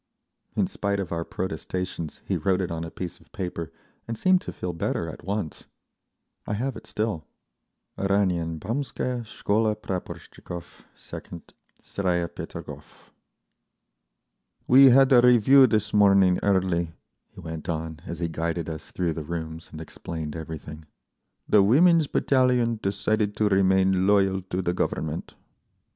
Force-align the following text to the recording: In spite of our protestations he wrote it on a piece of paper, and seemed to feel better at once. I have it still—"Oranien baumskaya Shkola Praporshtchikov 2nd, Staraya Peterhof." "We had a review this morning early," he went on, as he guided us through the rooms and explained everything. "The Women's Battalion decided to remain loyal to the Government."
In 0.55 0.65
spite 0.65 0.99
of 0.99 1.11
our 1.11 1.23
protestations 1.23 2.21
he 2.25 2.35
wrote 2.35 2.59
it 2.59 2.71
on 2.71 2.83
a 2.83 2.89
piece 2.89 3.19
of 3.19 3.31
paper, 3.33 3.71
and 4.07 4.17
seemed 4.17 4.41
to 4.41 4.51
feel 4.51 4.73
better 4.73 5.07
at 5.07 5.23
once. 5.23 5.65
I 6.47 6.53
have 6.55 6.75
it 6.75 6.87
still—"Oranien 6.87 8.57
baumskaya 8.57 9.17
Shkola 9.21 9.75
Praporshtchikov 9.75 10.85
2nd, 10.97 11.51
Staraya 11.83 12.27
Peterhof." 12.27 13.11
"We 14.67 14.85
had 14.85 15.11
a 15.13 15.21
review 15.21 15.67
this 15.67 15.93
morning 15.93 16.39
early," 16.41 16.95
he 17.27 17.39
went 17.39 17.69
on, 17.69 17.99
as 18.07 18.17
he 18.17 18.27
guided 18.27 18.71
us 18.71 18.89
through 18.91 19.13
the 19.13 19.23
rooms 19.23 19.69
and 19.71 19.79
explained 19.79 20.35
everything. 20.35 20.85
"The 21.47 21.61
Women's 21.61 22.07
Battalion 22.07 22.79
decided 22.81 23.35
to 23.35 23.49
remain 23.49 24.07
loyal 24.07 24.41
to 24.49 24.63
the 24.63 24.73
Government." 24.73 25.35